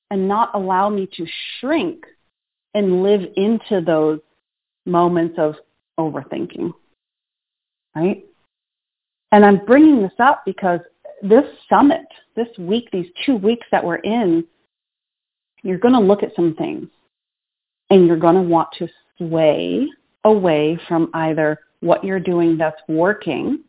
and 0.09 0.27
not 0.27 0.51
allow 0.53 0.89
me 0.89 1.07
to 1.17 1.25
shrink 1.59 2.05
and 2.73 3.03
live 3.03 3.21
into 3.35 3.81
those 3.81 4.19
moments 4.85 5.35
of 5.37 5.55
overthinking. 5.99 6.71
Right? 7.95 8.25
And 9.31 9.45
I'm 9.45 9.65
bringing 9.65 10.01
this 10.01 10.11
up 10.19 10.43
because 10.45 10.79
this 11.21 11.43
summit, 11.67 12.05
this 12.35 12.47
week, 12.57 12.89
these 12.91 13.07
two 13.25 13.35
weeks 13.35 13.65
that 13.71 13.83
we're 13.83 13.95
in, 13.95 14.45
you're 15.63 15.79
going 15.79 15.93
to 15.93 15.99
look 15.99 16.23
at 16.23 16.35
some 16.35 16.55
things 16.55 16.87
and 17.89 18.05
you're 18.05 18.17
going 18.17 18.35
to 18.35 18.41
want 18.41 18.69
to 18.77 18.87
sway 19.17 19.87
away 20.27 20.79
from 20.87 21.09
either 21.13 21.59
what 21.79 22.03
you're 22.03 22.19
doing 22.19 22.57
that's 22.57 22.81
working, 22.87 23.63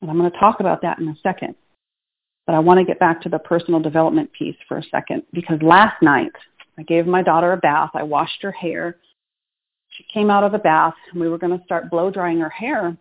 and 0.00 0.10
I'm 0.10 0.18
going 0.18 0.30
to 0.30 0.38
talk 0.38 0.60
about 0.60 0.82
that 0.82 0.98
in 0.98 1.08
a 1.08 1.16
second, 1.22 1.54
but 2.46 2.54
I 2.54 2.58
want 2.58 2.78
to 2.78 2.84
get 2.84 2.98
back 2.98 3.20
to 3.22 3.28
the 3.28 3.38
personal 3.38 3.80
development 3.80 4.30
piece 4.36 4.56
for 4.68 4.78
a 4.78 4.82
second 4.90 5.22
because 5.32 5.60
last 5.62 6.02
night 6.02 6.32
I 6.78 6.82
gave 6.82 7.06
my 7.06 7.22
daughter 7.22 7.52
a 7.52 7.56
bath. 7.56 7.90
I 7.94 8.02
washed 8.02 8.42
her 8.42 8.52
hair. 8.52 8.96
She 9.90 10.04
came 10.12 10.30
out 10.30 10.44
of 10.44 10.52
the 10.52 10.58
bath 10.58 10.94
and 11.12 11.20
we 11.20 11.28
were 11.28 11.38
going 11.38 11.56
to 11.56 11.64
start 11.64 11.90
blow 11.90 12.10
drying 12.10 12.40
her 12.40 12.50
hair 12.50 12.96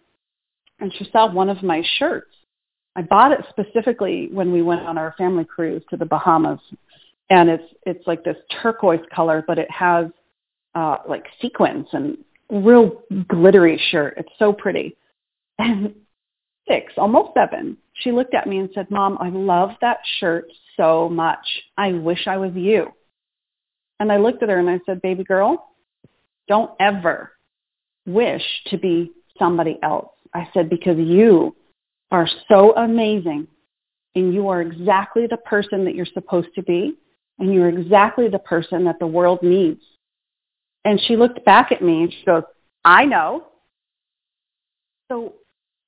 and 0.80 0.94
she 0.98 1.08
saw 1.12 1.32
one 1.32 1.50
of 1.50 1.64
my 1.64 1.84
shirts. 1.98 2.36
I 2.96 3.04
bought 3.04 3.32
it 3.32 3.46
specifically 3.50 4.30
when 4.32 4.52
we 4.52 4.62
went 4.62 4.82
on 4.82 4.98
our 4.98 5.16
family 5.18 5.46
cruise 5.46 5.84
to 5.90 5.98
the 5.98 6.06
Bahamas 6.06 6.60
and 7.30 7.50
it's 7.50 7.64
it's 7.86 8.06
like 8.06 8.24
this 8.24 8.36
turquoise 8.62 9.00
color, 9.16 9.44
but 9.48 9.58
it 9.58 9.72
has 9.72 10.08
uh, 10.76 10.98
like 11.08 11.26
sequins 11.42 11.88
and 11.92 12.18
real 12.50 13.02
glittery 13.28 13.82
shirt. 13.90 14.16
It's 14.18 14.32
so 14.40 14.54
pretty. 14.54 14.96
And 15.60 15.94
six, 16.68 16.94
almost 16.98 17.34
seven, 17.34 17.78
she 17.94 18.12
looked 18.12 18.34
at 18.34 18.48
me 18.48 18.60
and 18.60 18.70
said, 18.74 18.90
"Mom, 18.90 19.18
I 19.20 19.30
love 19.30 19.72
that 19.82 20.00
shirt 20.20 20.46
so 20.78 21.10
much. 21.10 21.46
I 21.78 21.94
wish 21.94 22.28
I 22.28 22.38
was 22.38 22.54
you." 22.56 22.88
And 24.00 24.12
I 24.12 24.18
looked 24.18 24.42
at 24.42 24.50
her 24.50 24.60
and 24.60 24.70
I 24.70 24.80
said, 24.86 25.02
"Baby 25.02 25.24
girl, 25.24 25.76
don't 26.48 26.72
ever 26.80 27.34
wish 28.06 28.44
to 28.68 28.78
be 28.78 29.12
somebody 29.38 29.78
else." 29.84 30.12
I 30.34 30.50
said, 30.54 30.70
"Because 30.70 30.98
you 30.98 31.56
are 32.12 32.28
so 32.48 32.76
amazing 32.76 33.48
and 34.16 34.34
you 34.34 34.48
are 34.50 34.62
exactly 34.62 35.28
the 35.28 35.38
person 35.38 35.86
that 35.86 35.96
you're 35.96 36.06
supposed 36.06 36.54
to 36.56 36.64
be 36.64 36.98
and 37.40 37.54
you're 37.54 37.70
exactly 37.70 38.28
the 38.28 38.40
person 38.40 38.84
that 38.86 39.00
the 39.00 39.08
world 39.08 39.42
needs. 39.42 39.82
And 40.86 41.00
she 41.08 41.16
looked 41.16 41.44
back 41.46 41.72
at 41.72 41.82
me 41.82 42.04
and 42.04 42.12
she 42.12 42.26
goes, 42.26 42.44
I 42.84 43.06
know. 43.06 43.46
So 45.12 45.36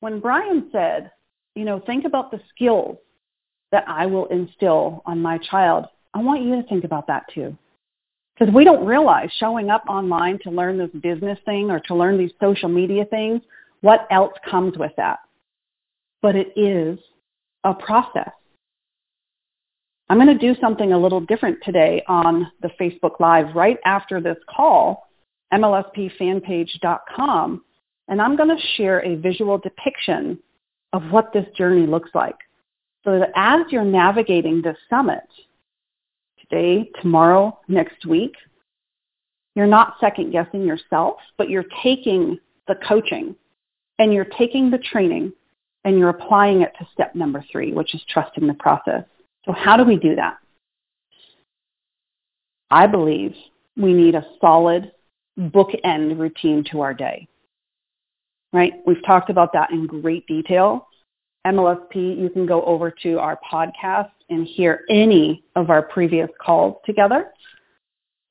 when 0.01 0.19
Brian 0.19 0.69
said, 0.71 1.11
you 1.55 1.65
know, 1.65 1.79
think 1.79 2.05
about 2.05 2.31
the 2.31 2.41
skills 2.53 2.97
that 3.71 3.85
I 3.87 4.05
will 4.05 4.27
instill 4.27 5.01
on 5.05 5.21
my 5.21 5.37
child, 5.37 5.85
I 6.13 6.21
want 6.21 6.43
you 6.43 6.61
to 6.61 6.67
think 6.67 6.83
about 6.83 7.07
that 7.07 7.23
too. 7.33 7.57
Because 8.37 8.53
we 8.53 8.63
don't 8.63 8.85
realize 8.85 9.29
showing 9.39 9.69
up 9.69 9.83
online 9.87 10.39
to 10.43 10.49
learn 10.49 10.77
this 10.77 10.89
business 11.01 11.39
thing 11.45 11.69
or 11.69 11.79
to 11.81 11.95
learn 11.95 12.17
these 12.17 12.31
social 12.39 12.69
media 12.69 13.05
things, 13.05 13.41
what 13.81 14.07
else 14.11 14.33
comes 14.49 14.77
with 14.77 14.91
that? 14.97 15.19
But 16.21 16.35
it 16.35 16.53
is 16.55 16.99
a 17.63 17.73
process. 17.73 18.31
I'm 20.09 20.17
going 20.17 20.27
to 20.27 20.37
do 20.37 20.53
something 20.59 20.91
a 20.91 20.97
little 20.97 21.21
different 21.21 21.59
today 21.63 22.03
on 22.07 22.51
the 22.61 22.71
Facebook 22.79 23.19
Live 23.19 23.55
right 23.55 23.77
after 23.85 24.19
this 24.19 24.37
call, 24.53 25.07
mlspfanpage.com, 25.53 27.63
and 28.09 28.21
I'm 28.21 28.35
going 28.35 28.49
to 28.49 28.61
share 28.75 28.99
a 28.99 29.15
visual 29.15 29.57
depiction 29.57 30.37
of 30.91 31.03
what 31.09 31.31
this 31.33 31.45
journey 31.57 31.87
looks 31.87 32.09
like. 32.13 32.35
So 33.05 33.17
that 33.19 33.31
as 33.35 33.61
you're 33.69 33.85
navigating 33.85 34.61
this 34.61 34.77
summit, 34.89 35.23
today, 36.39 36.89
tomorrow, 37.01 37.59
next 37.67 38.05
week, 38.05 38.33
you're 39.55 39.67
not 39.67 39.95
second 39.99 40.31
guessing 40.31 40.65
yourself, 40.65 41.17
but 41.37 41.49
you're 41.49 41.65
taking 41.81 42.39
the 42.67 42.75
coaching 42.87 43.35
and 43.99 44.13
you're 44.13 44.27
taking 44.37 44.69
the 44.69 44.79
training 44.79 45.31
and 45.83 45.97
you're 45.97 46.09
applying 46.09 46.61
it 46.61 46.71
to 46.79 46.87
step 46.93 47.15
number 47.15 47.43
three, 47.51 47.73
which 47.73 47.93
is 47.93 48.01
trusting 48.09 48.47
the 48.47 48.53
process. 48.55 49.03
So 49.45 49.51
how 49.51 49.77
do 49.77 49.83
we 49.83 49.97
do 49.97 50.15
that? 50.15 50.37
I 52.71 52.87
believe 52.87 53.35
we 53.77 53.93
need 53.93 54.15
a 54.15 54.25
solid 54.39 54.91
bookend 55.39 56.17
routine 56.17 56.63
to 56.71 56.81
our 56.81 56.93
day. 56.93 57.27
Right? 58.51 58.73
We've 58.85 59.03
talked 59.05 59.29
about 59.29 59.53
that 59.53 59.71
in 59.71 59.87
great 59.87 60.25
detail. 60.27 60.87
MLSP, 61.45 62.17
you 62.17 62.29
can 62.29 62.45
go 62.45 62.63
over 62.63 62.89
to 63.03 63.19
our 63.19 63.39
podcast 63.51 64.11
and 64.29 64.47
hear 64.47 64.81
any 64.89 65.43
of 65.55 65.69
our 65.69 65.81
previous 65.81 66.29
calls 66.39 66.77
together. 66.85 67.31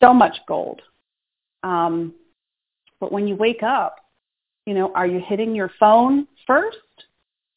So 0.02 0.14
much 0.14 0.36
gold. 0.48 0.80
Um, 1.62 2.14
but 3.00 3.12
when 3.12 3.28
you 3.28 3.36
wake 3.36 3.62
up, 3.62 3.96
you 4.66 4.74
know, 4.74 4.92
are 4.94 5.06
you 5.06 5.20
hitting 5.20 5.54
your 5.54 5.70
phone 5.78 6.26
first 6.46 6.78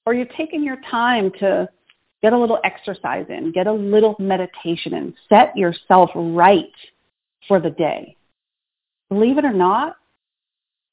or 0.05 0.13
are 0.13 0.15
you 0.15 0.27
taking 0.35 0.63
your 0.63 0.77
time 0.89 1.31
to 1.39 1.69
get 2.25 2.33
a 2.33 2.39
little 2.39 2.57
exercise 2.63 3.27
in, 3.29 3.51
get 3.51 3.67
a 3.67 3.71
little 3.71 4.15
meditation 4.17 4.95
in, 4.95 5.13
set 5.29 5.55
yourself 5.55 6.09
right 6.15 6.73
for 7.47 7.59
the 7.59 7.69
day? 7.69 8.17
Believe 9.09 9.37
it 9.37 9.45
or 9.45 9.53
not, 9.53 9.97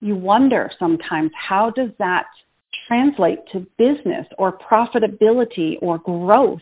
you 0.02 0.14
wonder 0.14 0.70
sometimes 0.78 1.30
how 1.34 1.70
does 1.70 1.88
that 1.98 2.26
translate 2.86 3.38
to 3.50 3.66
business 3.78 4.26
or 4.36 4.58
profitability 4.58 5.78
or 5.80 5.96
growth? 5.96 6.60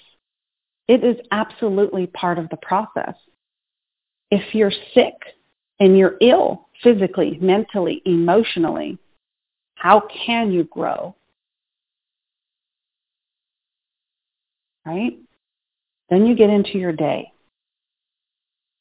It 0.87 1.03
is 1.03 1.17
absolutely 1.33 2.07
part 2.07 2.39
of 2.39 2.49
the 2.51 2.59
process. 2.59 3.15
If 4.31 4.55
you're 4.55 4.73
sick 4.95 5.15
and 5.81 5.99
you're 5.99 6.15
ill 6.21 6.69
physically, 6.81 7.39
mentally, 7.41 8.03
emotionally, 8.05 8.99
how 9.75 10.01
can 10.25 10.53
you 10.53 10.63
grow? 10.63 11.17
Right? 14.85 15.19
Then 16.09 16.27
you 16.27 16.35
get 16.35 16.51
into 16.51 16.79
your 16.79 16.93
day. 16.93 17.33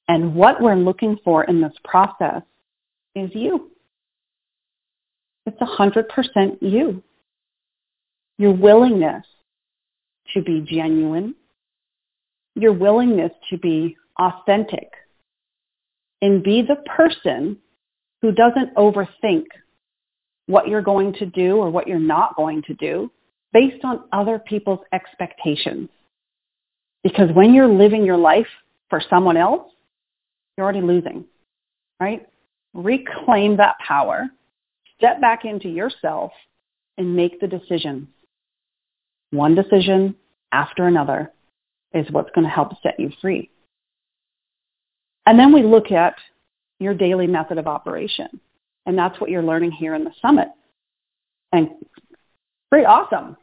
And 0.08 0.34
what 0.34 0.62
we're 0.62 0.76
looking 0.76 1.18
for 1.24 1.44
in 1.44 1.62
this 1.62 1.74
process 1.84 2.42
is 3.16 3.30
you. 3.34 3.72
It's 5.46 5.60
100% 5.60 6.58
you. 6.62 7.04
Your 8.38 8.54
willingness 8.54 9.26
to 10.34 10.42
be 10.42 10.62
genuine, 10.62 11.36
your 12.56 12.74
willingness 12.74 13.32
to 13.50 13.58
be 13.58 13.96
authentic, 14.20 14.90
and 16.22 16.44
be 16.44 16.62
the 16.62 16.78
person 16.96 17.58
who 18.22 18.32
doesn't 18.32 18.76
overthink 18.76 19.46
what 20.48 20.68
you're 20.68 20.82
going 20.82 21.14
to 21.14 21.26
do 21.28 21.58
or 21.58 21.70
what 21.70 21.88
you're 21.88 22.00
not 22.00 22.36
going 22.36 22.62
to 22.64 22.74
do 22.76 23.12
based 23.54 23.84
on 23.84 24.04
other 24.12 24.40
people's 24.40 24.82
expectations. 24.94 25.90
Because 27.04 27.30
when 27.34 27.54
you're 27.54 27.68
living 27.68 28.06
your 28.06 28.18
life 28.18 28.48
for 28.90 29.02
someone 29.10 29.38
else, 29.38 29.72
you're 30.58 30.66
already 30.66 30.82
losing, 30.82 31.26
right? 32.00 32.28
Reclaim 32.74 33.58
that 33.58 33.76
power, 33.86 34.28
step 34.98 35.22
back 35.22 35.46
into 35.46 35.70
yourself, 35.70 36.32
and 36.98 37.16
make 37.16 37.40
the 37.40 37.48
decision. 37.48 38.10
One 39.32 39.56
decision 39.56 40.16
after 40.52 40.88
another 40.88 41.32
is 41.94 42.06
what's 42.12 42.32
going 42.36 42.46
to 42.46 42.54
help 42.54 42.74
set 42.84 43.00
you 43.00 43.12
free. 43.22 43.50
And 45.26 45.40
then 45.40 45.54
we 45.54 45.64
look 45.64 45.92
at 45.92 46.16
your 46.80 46.94
daily 46.94 47.28
method 47.28 47.58
of 47.58 47.68
operation. 47.68 48.40
And 48.86 48.98
that's 48.98 49.20
what 49.22 49.30
you're 49.30 49.44
learning 49.44 49.72
here 49.72 49.96
in 49.96 50.04
the 50.04 50.12
summit. 50.22 50.48
And 51.52 51.70
pretty 52.70 52.86
awesome, 52.86 53.38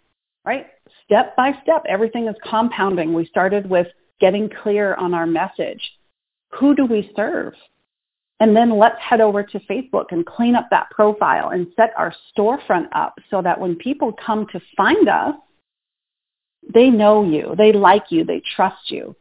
right? 0.44 0.66
Step 1.04 1.36
by 1.36 1.52
step, 1.62 1.84
everything 1.88 2.28
is 2.28 2.36
compounding. 2.48 3.12
We 3.12 3.26
started 3.26 3.68
with 3.68 3.86
getting 4.20 4.50
clear 4.62 4.94
on 4.94 5.14
our 5.14 5.26
message. 5.26 5.80
Who 6.58 6.74
do 6.74 6.86
we 6.86 7.10
serve? 7.16 7.54
And 8.40 8.54
then 8.54 8.78
let's 8.78 9.00
head 9.00 9.20
over 9.20 9.42
to 9.42 9.60
Facebook 9.60 10.06
and 10.10 10.26
clean 10.26 10.54
up 10.54 10.68
that 10.70 10.90
profile 10.90 11.50
and 11.50 11.66
set 11.74 11.92
our 11.96 12.14
storefront 12.36 12.88
up 12.92 13.14
so 13.30 13.40
that 13.40 13.58
when 13.58 13.76
people 13.76 14.12
come 14.12 14.46
to 14.52 14.60
find 14.76 15.08
us, 15.08 15.34
they 16.72 16.90
know 16.90 17.24
you, 17.24 17.54
they 17.56 17.72
like 17.72 18.04
you, 18.10 18.24
they 18.24 18.42
trust 18.54 18.90
you. 18.90 19.16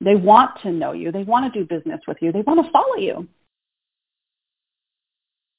They 0.00 0.14
want 0.14 0.52
to 0.62 0.70
know 0.70 0.92
you, 0.92 1.10
they 1.10 1.24
want 1.24 1.52
to 1.52 1.58
do 1.58 1.66
business 1.66 2.00
with 2.06 2.18
you, 2.20 2.32
they 2.32 2.42
want 2.42 2.64
to 2.64 2.72
follow 2.72 2.96
you 2.96 3.28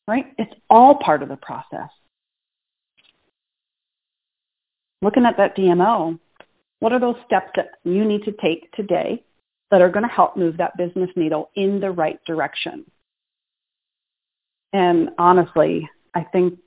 right? 0.10 0.26
It's 0.40 0.54
all 0.72 0.96
part 0.96 1.22
of 1.22 1.30
the 1.30 1.38
process. 1.38 1.90
Looking 5.02 5.26
at 5.26 5.38
that 5.38 5.56
DMO, 5.56 6.20
what 6.80 6.94
are 6.94 7.00
those 7.00 7.16
steps 7.26 7.52
that 7.56 7.72
you 7.84 8.06
need 8.06 8.24
to 8.24 8.32
take 8.34 8.72
today 8.74 9.24
that 9.72 9.82
are 9.82 9.90
going 9.90 10.08
to 10.08 10.14
help 10.14 10.36
move 10.36 10.58
that 10.58 10.78
business 10.78 11.10
needle 11.16 11.50
in 11.56 11.80
the 11.80 11.92
right 11.92 12.20
direction? 12.26 12.86
And 14.74 15.10
honestly, 15.18 15.90
I 16.14 16.24
think 16.24 16.60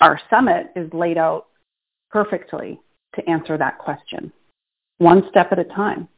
our 0.00 0.20
summit 0.30 0.68
is 0.76 0.92
laid 0.92 1.18
out 1.18 1.46
perfectly 2.10 2.80
to 3.14 3.28
answer 3.28 3.58
that 3.58 3.78
question, 3.78 4.32
one 4.98 5.24
step 5.30 5.52
at 5.52 5.58
a 5.58 5.64
time. 5.64 6.08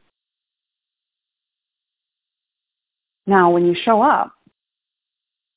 Now, 3.25 3.51
when 3.51 3.65
you 3.65 3.75
show 3.85 4.01
up, 4.01 4.33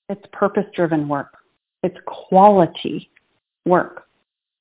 it's 0.08 0.24
purpose-driven 0.32 1.08
work. 1.08 1.34
It's 1.82 1.96
quality 2.06 3.10
work. 3.64 4.06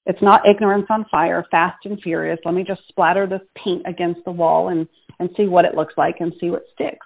It's 0.06 0.22
not 0.22 0.48
ignorance 0.48 0.88
on 0.90 1.06
fire, 1.10 1.46
fast 1.50 1.86
and 1.86 2.02
furious. 2.02 2.40
Let 2.44 2.54
me 2.54 2.64
just 2.64 2.88
splatter 2.90 3.26
this 3.26 3.42
paint 3.56 3.84
against 3.86 4.24
the 4.26 4.32
wall 4.32 4.70
and, 4.70 4.88
and 5.20 5.30
see 5.38 5.48
what 5.48 5.66
it 5.66 5.76
looks 5.76 5.94
like 5.98 6.18
and 6.20 6.34
see 6.40 6.50
what 6.50 6.64
sticks. 6.74 7.06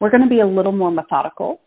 We're 0.00 0.10
going 0.10 0.22
to 0.22 0.28
be 0.28 0.40
a 0.40 0.46
little 0.46 0.72
more 0.72 0.90
methodical 0.90 1.60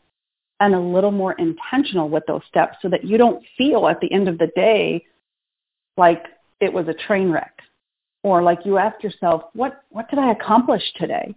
and 0.59 0.73
a 0.73 0.79
little 0.79 1.11
more 1.11 1.33
intentional 1.33 2.09
with 2.09 2.23
those 2.27 2.41
steps 2.47 2.77
so 2.81 2.89
that 2.89 3.03
you 3.03 3.17
don't 3.17 3.43
feel 3.57 3.87
at 3.87 3.99
the 4.01 4.11
end 4.11 4.27
of 4.27 4.39
the 4.39 4.49
day 4.55 5.05
like 5.97 6.23
it 6.59 6.73
was 6.73 6.87
a 6.87 6.93
train 6.93 7.31
wreck 7.31 7.53
or 8.23 8.41
like 8.41 8.59
you 8.65 8.77
ask 8.77 9.03
yourself, 9.03 9.43
what, 9.53 9.83
what 9.89 10.09
did 10.09 10.17
I 10.17 10.31
accomplish 10.31 10.81
today? 10.95 11.35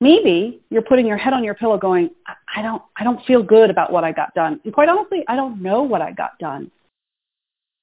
maybe 0.00 0.60
you're 0.70 0.82
putting 0.82 1.06
your 1.06 1.16
head 1.16 1.32
on 1.32 1.44
your 1.44 1.54
pillow 1.54 1.78
going, 1.78 2.10
I 2.54 2.62
don't, 2.62 2.82
I 2.96 3.04
don't 3.04 3.24
feel 3.26 3.42
good 3.42 3.70
about 3.70 3.92
what 3.92 4.04
I 4.04 4.12
got 4.12 4.34
done. 4.34 4.60
And 4.64 4.72
quite 4.72 4.88
honestly, 4.88 5.24
I 5.28 5.36
don't 5.36 5.62
know 5.62 5.82
what 5.82 6.02
I 6.02 6.12
got 6.12 6.38
done. 6.38 6.70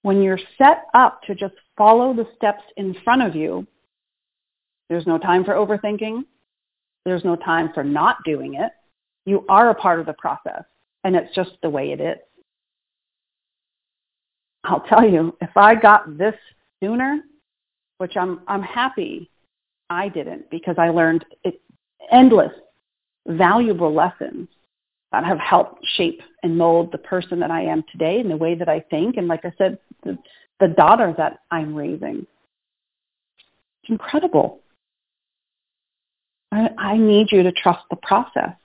When 0.03 0.21
you're 0.21 0.39
set 0.57 0.85
up 0.93 1.21
to 1.23 1.35
just 1.35 1.55
follow 1.77 2.13
the 2.13 2.27
steps 2.35 2.63
in 2.77 2.95
front 3.03 3.21
of 3.21 3.35
you, 3.35 3.65
there's 4.89 5.07
no 5.07 5.17
time 5.17 5.43
for 5.43 5.53
overthinking. 5.53 6.23
There's 7.05 7.23
no 7.23 7.35
time 7.35 7.71
for 7.73 7.83
not 7.83 8.17
doing 8.25 8.55
it. 8.55 8.71
You 9.25 9.45
are 9.49 9.69
a 9.69 9.75
part 9.75 9.99
of 9.99 10.05
the 10.05 10.13
process, 10.13 10.63
and 11.03 11.15
it's 11.15 11.33
just 11.33 11.51
the 11.61 11.69
way 11.69 11.91
it 11.91 12.01
is. 12.01 12.17
I'll 14.65 14.81
tell 14.81 15.07
you, 15.07 15.35
if 15.41 15.55
I 15.55 15.75
got 15.75 16.17
this 16.17 16.35
sooner, 16.81 17.21
which 17.97 18.15
I'm, 18.17 18.41
I'm 18.47 18.61
happy 18.61 19.29
I 19.89 20.09
didn't 20.09 20.49
because 20.49 20.75
I 20.77 20.89
learned 20.89 21.25
it 21.43 21.61
endless 22.11 22.51
valuable 23.27 23.93
lessons 23.93 24.47
that 25.13 25.23
have 25.23 25.39
helped 25.39 25.85
shape 25.95 26.21
and 26.41 26.57
mold 26.57 26.91
the 26.91 26.97
person 26.97 27.39
that 27.39 27.51
I 27.51 27.61
am 27.61 27.83
today 27.91 28.19
and 28.19 28.29
the 28.29 28.35
way 28.35 28.55
that 28.55 28.67
I 28.67 28.79
think. 28.89 29.15
And 29.15 29.27
like 29.27 29.45
I 29.45 29.53
said, 29.57 29.77
the, 30.03 30.17
the 30.59 30.69
daughter 30.69 31.13
that 31.17 31.39
I'm 31.51 31.75
raising. 31.75 32.25
It's 33.83 33.89
incredible. 33.89 34.59
I, 36.51 36.69
I 36.77 36.97
need 36.97 37.27
you 37.31 37.43
to 37.43 37.51
trust 37.51 37.83
the 37.91 37.95
process. 37.97 38.55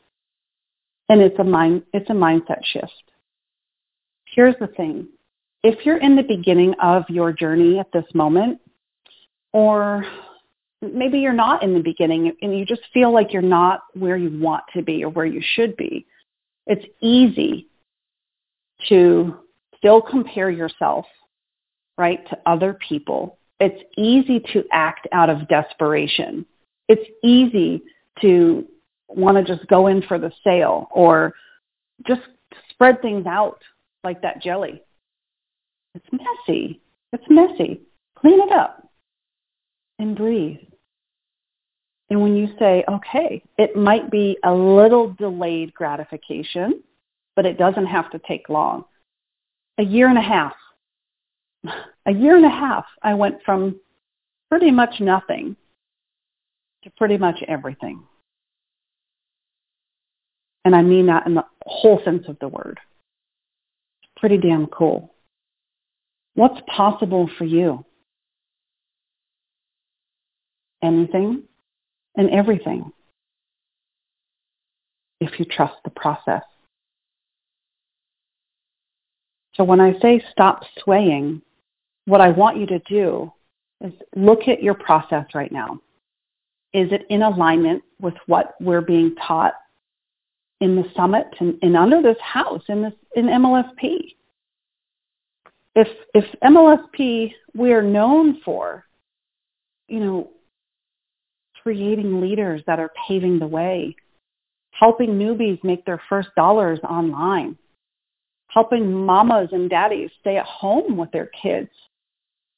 And 1.10 1.20
it's 1.20 1.38
a 1.38 1.44
mind, 1.44 1.82
it's 1.92 2.08
a 2.08 2.14
mindset 2.14 2.64
shift. 2.64 2.92
Here's 4.24 4.56
the 4.58 4.68
thing. 4.68 5.06
If 5.62 5.84
you're 5.84 5.98
in 5.98 6.16
the 6.16 6.22
beginning 6.22 6.74
of 6.82 7.04
your 7.10 7.32
journey 7.32 7.78
at 7.78 7.92
this 7.92 8.04
moment, 8.14 8.58
or 9.52 10.04
maybe 10.80 11.18
you're 11.18 11.32
not 11.32 11.62
in 11.62 11.74
the 11.74 11.80
beginning 11.80 12.32
and 12.40 12.58
you 12.58 12.64
just 12.64 12.82
feel 12.94 13.12
like 13.12 13.32
you're 13.34 13.42
not 13.42 13.80
where 13.94 14.16
you 14.16 14.38
want 14.40 14.64
to 14.74 14.82
be 14.82 15.04
or 15.04 15.10
where 15.10 15.26
you 15.26 15.42
should 15.54 15.76
be. 15.76 16.06
It's 16.68 16.84
easy 17.00 17.66
to 18.88 19.38
still 19.76 20.00
compare 20.00 20.50
yourself, 20.50 21.06
right, 21.96 22.26
to 22.28 22.38
other 22.46 22.78
people. 22.86 23.38
It's 23.58 23.82
easy 23.96 24.40
to 24.52 24.64
act 24.70 25.08
out 25.12 25.30
of 25.30 25.48
desperation. 25.48 26.46
It's 26.88 27.08
easy 27.24 27.82
to 28.20 28.66
want 29.08 29.36
to 29.36 29.44
just 29.44 29.66
go 29.68 29.88
in 29.88 30.02
for 30.02 30.18
the 30.18 30.30
sale 30.44 30.88
or 30.92 31.34
just 32.06 32.20
spread 32.70 33.00
things 33.02 33.26
out 33.26 33.60
like 34.04 34.22
that 34.22 34.42
jelly. 34.42 34.82
It's 35.94 36.06
messy. 36.12 36.80
It's 37.12 37.24
messy. 37.28 37.80
Clean 38.16 38.40
it 38.40 38.52
up 38.52 38.86
and 39.98 40.16
breathe. 40.16 40.58
And 42.10 42.22
when 42.22 42.36
you 42.36 42.48
say, 42.58 42.84
okay, 42.88 43.42
it 43.58 43.76
might 43.76 44.10
be 44.10 44.38
a 44.44 44.52
little 44.52 45.12
delayed 45.12 45.74
gratification, 45.74 46.82
but 47.36 47.44
it 47.44 47.58
doesn't 47.58 47.86
have 47.86 48.10
to 48.12 48.20
take 48.26 48.48
long. 48.48 48.84
A 49.78 49.82
year 49.82 50.08
and 50.08 50.18
a 50.18 50.22
half. 50.22 50.54
A 52.06 52.12
year 52.12 52.36
and 52.36 52.46
a 52.46 52.50
half, 52.50 52.86
I 53.02 53.12
went 53.14 53.42
from 53.44 53.78
pretty 54.48 54.70
much 54.70 55.00
nothing 55.00 55.56
to 56.82 56.90
pretty 56.96 57.18
much 57.18 57.36
everything. 57.46 58.02
And 60.64 60.74
I 60.74 60.82
mean 60.82 61.06
that 61.06 61.26
in 61.26 61.34
the 61.34 61.44
whole 61.66 62.00
sense 62.04 62.24
of 62.28 62.38
the 62.40 62.48
word. 62.48 62.80
Pretty 64.16 64.38
damn 64.38 64.66
cool. 64.66 65.12
What's 66.34 66.60
possible 66.74 67.28
for 67.36 67.44
you? 67.44 67.84
Anything 70.82 71.42
and 72.18 72.28
everything 72.30 72.92
if 75.20 75.38
you 75.38 75.46
trust 75.46 75.76
the 75.84 75.90
process. 75.90 76.42
So 79.54 79.64
when 79.64 79.80
I 79.80 79.98
say 80.00 80.22
stop 80.30 80.62
swaying, 80.82 81.42
what 82.04 82.20
I 82.20 82.28
want 82.28 82.58
you 82.58 82.66
to 82.66 82.78
do 82.80 83.32
is 83.80 83.92
look 84.14 84.46
at 84.48 84.62
your 84.62 84.74
process 84.74 85.26
right 85.34 85.50
now. 85.50 85.80
Is 86.74 86.92
it 86.92 87.06
in 87.08 87.22
alignment 87.22 87.82
with 88.00 88.14
what 88.26 88.54
we're 88.60 88.82
being 88.82 89.14
taught 89.26 89.54
in 90.60 90.76
the 90.76 90.84
summit 90.94 91.26
and, 91.40 91.56
and 91.62 91.76
under 91.76 92.02
this 92.02 92.20
house 92.20 92.62
in 92.68 92.82
this 92.82 92.92
in 93.16 93.26
MLSP? 93.26 94.14
If 95.74 95.88
if 96.14 96.24
MLSP 96.42 97.32
we're 97.54 97.82
known 97.82 98.40
for, 98.44 98.84
you 99.88 100.00
know, 100.00 100.30
creating 101.68 102.18
leaders 102.18 102.62
that 102.66 102.80
are 102.80 102.90
paving 103.06 103.38
the 103.38 103.46
way, 103.46 103.94
helping 104.70 105.10
newbies 105.10 105.62
make 105.62 105.84
their 105.84 106.00
first 106.08 106.30
dollars 106.34 106.80
online, 106.88 107.58
helping 108.46 108.90
mamas 108.90 109.50
and 109.52 109.68
daddies 109.68 110.08
stay 110.18 110.38
at 110.38 110.46
home 110.46 110.96
with 110.96 111.10
their 111.10 111.30
kids, 111.42 111.68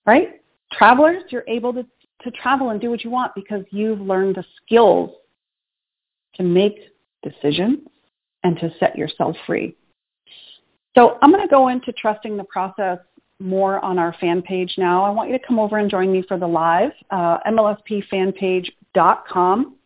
right? 0.06 0.40
Travelers, 0.72 1.24
you're 1.30 1.42
able 1.48 1.72
to, 1.72 1.84
to 2.22 2.30
travel 2.30 2.70
and 2.70 2.80
do 2.80 2.88
what 2.88 3.02
you 3.02 3.10
want 3.10 3.34
because 3.34 3.64
you've 3.72 4.00
learned 4.00 4.36
the 4.36 4.44
skills 4.64 5.10
to 6.36 6.44
make 6.44 6.78
decisions 7.24 7.80
and 8.44 8.56
to 8.60 8.72
set 8.78 8.96
yourself 8.96 9.34
free. 9.44 9.76
So 10.94 11.18
I'm 11.20 11.32
going 11.32 11.42
to 11.42 11.50
go 11.50 11.66
into 11.66 11.92
trusting 11.94 12.36
the 12.36 12.44
process 12.44 12.98
more 13.40 13.84
on 13.84 13.98
our 13.98 14.14
fan 14.20 14.40
page 14.40 14.74
now. 14.78 15.02
I 15.02 15.10
want 15.10 15.30
you 15.30 15.36
to 15.36 15.44
come 15.44 15.58
over 15.58 15.78
and 15.78 15.90
join 15.90 16.12
me 16.12 16.22
for 16.28 16.38
the 16.38 16.46
live, 16.46 16.92
uh, 17.10 17.38
mlspfanpage.com. 18.96 19.76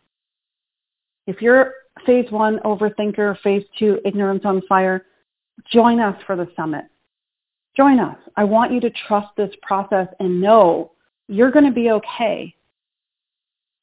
If 1.26 1.40
you're 1.40 1.72
phase 2.04 2.30
one 2.30 2.58
overthinker, 2.64 3.38
phase 3.40 3.64
two 3.78 3.98
ignorance 4.04 4.42
on 4.44 4.62
fire, 4.68 5.06
join 5.72 6.00
us 6.00 6.20
for 6.26 6.36
the 6.36 6.48
summit. 6.56 6.84
Join 7.76 7.98
us. 7.98 8.16
I 8.36 8.44
want 8.44 8.72
you 8.72 8.80
to 8.80 8.90
trust 9.08 9.28
this 9.36 9.50
process 9.62 10.08
and 10.20 10.40
know 10.40 10.92
you're 11.28 11.50
going 11.50 11.64
to 11.64 11.72
be 11.72 11.90
okay. 11.90 12.54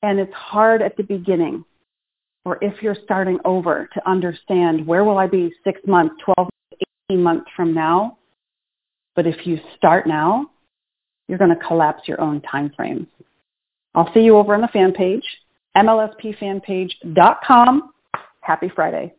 And 0.03 0.19
it's 0.19 0.33
hard 0.33 0.81
at 0.81 0.97
the 0.97 1.03
beginning 1.03 1.63
or 2.45 2.57
if 2.61 2.81
you're 2.81 2.97
starting 3.03 3.37
over 3.45 3.87
to 3.93 4.09
understand 4.09 4.85
where 4.85 5.03
will 5.03 5.17
I 5.17 5.27
be 5.27 5.53
six 5.63 5.79
months, 5.85 6.15
12, 6.25 6.49
18 7.11 7.21
months 7.21 7.51
from 7.55 7.73
now. 7.73 8.17
But 9.15 9.27
if 9.27 9.45
you 9.45 9.59
start 9.77 10.07
now, 10.07 10.47
you're 11.27 11.37
going 11.37 11.55
to 11.55 11.67
collapse 11.67 12.07
your 12.07 12.19
own 12.19 12.41
time 12.41 12.71
frames. 12.75 13.07
I'll 13.93 14.09
see 14.13 14.21
you 14.21 14.37
over 14.37 14.55
on 14.55 14.61
the 14.61 14.69
fan 14.69 14.93
page, 14.93 15.25
mlspfanpage.com. 15.75 17.91
Happy 18.41 18.69
Friday. 18.73 19.13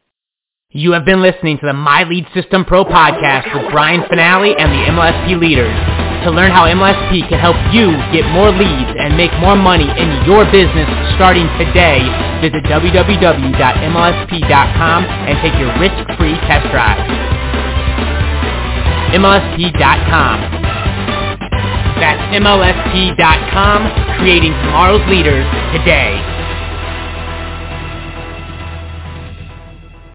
You 0.70 0.92
have 0.92 1.04
been 1.04 1.20
listening 1.20 1.58
to 1.58 1.66
the 1.66 1.74
My 1.74 2.04
Lead 2.04 2.26
System 2.32 2.64
Pro 2.64 2.84
podcast 2.84 3.52
with 3.52 3.70
Brian 3.72 4.00
Fanale 4.08 4.54
and 4.58 4.72
the 4.72 4.86
MLSP 4.88 5.38
leaders. 5.38 5.76
To 6.24 6.30
learn 6.30 6.50
how 6.50 6.64
MLSP 6.64 7.28
can 7.28 7.38
help 7.38 7.56
you 7.74 7.92
get 8.08 8.24
more 8.32 8.50
leads 8.50 8.90
and 8.96 9.14
make 9.16 9.32
more 9.40 9.56
money 9.56 9.84
in 9.84 10.24
your 10.24 10.46
business 10.46 10.88
starting 11.14 11.46
today, 11.58 12.00
visit 12.40 12.64
www.mlsp.com 12.64 13.44
and 15.04 15.38
take 15.42 15.54
your 15.60 15.78
risk-free 15.78 16.36
test 16.48 16.70
drive. 16.70 17.04
MLSP.com. 19.12 20.61
That's 22.02 22.18
MLSP.com, 22.34 24.18
creating 24.18 24.50
tomorrow's 24.66 25.06
leaders 25.08 25.46
today. 25.70 26.31